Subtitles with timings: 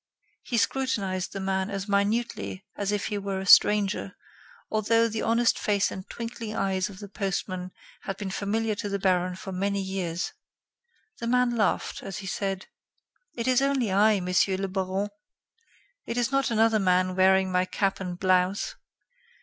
[0.41, 4.15] He scrutinized the man as minutely as if he were a stranger,
[4.71, 7.69] although the honest face and twinkling eyes of the postman
[8.05, 10.33] had been familiar to the Baron for many years.
[11.19, 12.65] The man laughed, as he said:
[13.35, 15.09] "It is only I, Monsieur le Baron.
[16.07, 18.73] It is not another man wearing my cap and blouse."